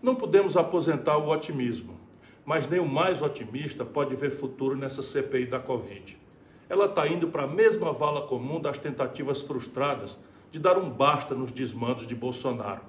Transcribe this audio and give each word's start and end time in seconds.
Não 0.00 0.14
podemos 0.14 0.56
aposentar 0.56 1.16
o 1.16 1.28
otimismo, 1.28 1.98
mas 2.46 2.68
nem 2.68 2.78
o 2.78 2.86
mais 2.86 3.20
otimista 3.20 3.84
pode 3.84 4.14
ver 4.14 4.30
futuro 4.30 4.76
nessa 4.76 5.02
CPI 5.02 5.46
da 5.46 5.58
Covid. 5.58 6.16
Ela 6.68 6.84
está 6.84 7.08
indo 7.08 7.28
para 7.28 7.42
a 7.42 7.48
mesma 7.48 7.92
vala 7.92 8.22
comum 8.22 8.60
das 8.60 8.78
tentativas 8.78 9.42
frustradas 9.42 10.16
de 10.52 10.60
dar 10.60 10.78
um 10.78 10.88
basta 10.88 11.34
nos 11.34 11.50
desmandos 11.50 12.06
de 12.06 12.14
Bolsonaro. 12.14 12.82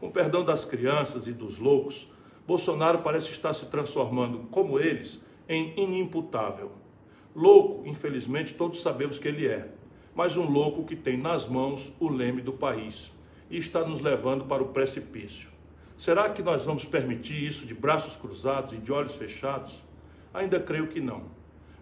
Com 0.00 0.10
perdão 0.10 0.42
das 0.42 0.64
crianças 0.64 1.26
e 1.26 1.32
dos 1.32 1.58
loucos, 1.58 2.10
Bolsonaro 2.46 3.00
parece 3.00 3.30
estar 3.30 3.52
se 3.52 3.66
transformando, 3.66 4.48
como 4.50 4.80
eles, 4.80 5.22
em 5.46 5.74
inimputável. 5.76 6.72
Louco, 7.36 7.86
infelizmente, 7.86 8.54
todos 8.54 8.80
sabemos 8.80 9.18
que 9.18 9.28
ele 9.28 9.46
é, 9.46 9.68
mas 10.14 10.34
um 10.34 10.48
louco 10.48 10.84
que 10.84 10.96
tem 10.96 11.18
nas 11.18 11.46
mãos 11.46 11.92
o 12.00 12.08
leme 12.08 12.40
do 12.40 12.54
país 12.54 13.12
e 13.50 13.58
está 13.58 13.84
nos 13.84 14.00
levando 14.00 14.46
para 14.46 14.62
o 14.62 14.68
precipício. 14.68 15.57
Será 15.98 16.30
que 16.30 16.44
nós 16.44 16.64
vamos 16.64 16.84
permitir 16.84 17.44
isso 17.44 17.66
de 17.66 17.74
braços 17.74 18.14
cruzados 18.14 18.72
e 18.72 18.78
de 18.78 18.92
olhos 18.92 19.16
fechados? 19.16 19.82
Ainda 20.32 20.60
creio 20.60 20.86
que 20.86 21.00
não. 21.00 21.24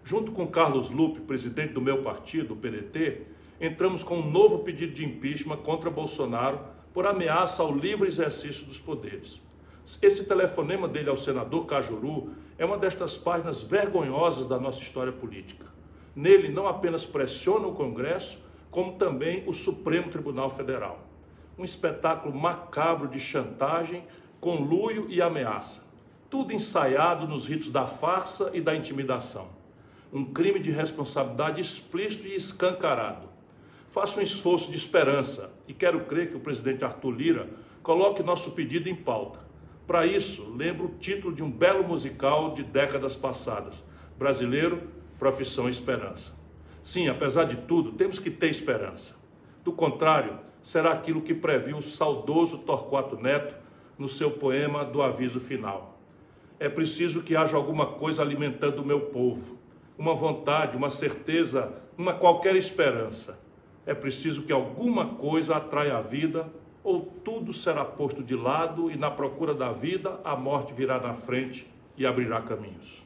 Junto 0.03 0.31
com 0.31 0.47
Carlos 0.47 0.89
Lupe, 0.89 1.21
presidente 1.21 1.73
do 1.73 1.81
meu 1.81 2.01
partido, 2.01 2.55
o 2.55 2.57
PDT, 2.57 3.27
entramos 3.61 4.03
com 4.03 4.17
um 4.17 4.31
novo 4.31 4.63
pedido 4.63 4.91
de 4.91 5.05
impeachment 5.05 5.57
contra 5.57 5.91
Bolsonaro 5.91 6.61
por 6.91 7.05
ameaça 7.05 7.61
ao 7.61 7.71
livre 7.71 8.07
exercício 8.07 8.65
dos 8.65 8.79
poderes. 8.79 9.39
Esse 10.01 10.25
telefonema 10.25 10.87
dele 10.87 11.11
ao 11.11 11.15
senador 11.15 11.67
Cajuru 11.67 12.31
é 12.57 12.65
uma 12.65 12.79
destas 12.79 13.19
páginas 13.19 13.61
vergonhosas 13.61 14.47
da 14.47 14.59
nossa 14.59 14.81
história 14.81 15.13
política. 15.13 15.67
Nele 16.15 16.49
não 16.49 16.67
apenas 16.67 17.05
pressiona 17.05 17.67
o 17.67 17.75
Congresso, 17.75 18.39
como 18.71 18.93
também 18.93 19.43
o 19.45 19.53
Supremo 19.53 20.09
Tribunal 20.09 20.49
Federal 20.49 21.06
um 21.57 21.65
espetáculo 21.65 22.37
macabro 22.37 23.07
de 23.07 23.19
chantagem, 23.19 24.03
conluio 24.39 25.07
e 25.09 25.21
ameaça. 25.21 25.81
Tudo 26.29 26.53
ensaiado 26.53 27.27
nos 27.27 27.47
ritos 27.47 27.69
da 27.69 27.87
farsa 27.87 28.51
e 28.53 28.61
da 28.61 28.75
intimidação. 28.75 29.49
Um 30.13 30.25
crime 30.25 30.59
de 30.59 30.71
responsabilidade 30.71 31.59
explícito 31.59 32.27
e 32.27 32.35
escancarado. 32.35 33.27
Faço 33.89 34.19
um 34.19 34.21
esforço 34.21 34.69
de 34.69 34.77
esperança 34.77 35.49
e 35.67 35.73
quero 35.73 36.01
crer 36.01 36.29
que 36.29 36.37
o 36.37 36.41
presidente 36.41 36.85
Arthur 36.85 37.11
Lira 37.11 37.49
coloque 37.81 38.21
nosso 38.21 38.51
pedido 38.51 38.87
em 38.87 38.95
pauta. 38.95 39.39
Para 39.87 40.05
isso, 40.05 40.53
lembro 40.55 40.87
o 40.87 40.97
título 40.99 41.33
de 41.33 41.41
um 41.41 41.49
belo 41.49 41.83
musical 41.87 42.53
de 42.53 42.61
décadas 42.61 43.15
passadas: 43.15 43.83
Brasileiro, 44.17 44.83
Profissão 45.17 45.69
Esperança. 45.69 46.35
Sim, 46.83 47.07
apesar 47.07 47.45
de 47.45 47.55
tudo, 47.55 47.93
temos 47.93 48.19
que 48.19 48.29
ter 48.29 48.49
esperança. 48.49 49.15
Do 49.67 49.73
contrário, 49.73 50.39
será 50.61 50.93
aquilo 50.93 51.21
que 51.21 51.33
previu 51.33 51.75
o 51.75 51.81
saudoso 51.81 52.59
Torquato 52.59 53.17
Neto 53.17 53.53
no 53.99 54.07
seu 54.07 54.31
poema 54.31 54.85
do 54.85 55.01
aviso 55.01 55.41
final. 55.41 55.99
É 56.57 56.69
preciso 56.69 57.21
que 57.21 57.35
haja 57.35 57.57
alguma 57.57 57.85
coisa 57.85 58.21
alimentando 58.21 58.81
o 58.81 58.85
meu 58.85 59.01
povo, 59.07 59.57
uma 59.97 60.15
vontade, 60.15 60.77
uma 60.77 60.89
certeza, 60.89 61.73
uma 61.97 62.13
qualquer 62.13 62.55
esperança. 62.55 63.37
É 63.85 63.93
preciso 63.93 64.43
que 64.43 64.53
alguma 64.53 65.15
coisa 65.15 65.57
atraia 65.57 65.97
a 65.97 66.01
vida, 66.01 66.49
ou 66.81 67.01
tudo 67.01 67.51
será 67.51 67.83
posto 67.83 68.23
de 68.23 68.37
lado 68.37 68.89
e 68.89 68.95
na 68.95 69.11
procura 69.11 69.53
da 69.53 69.73
vida 69.73 70.17
a 70.23 70.33
morte 70.33 70.71
virá 70.71 70.97
na 70.97 71.13
frente 71.13 71.67
e 71.97 72.05
abrirá 72.05 72.41
caminhos. 72.41 73.05